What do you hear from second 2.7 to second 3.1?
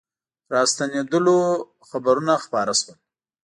سول.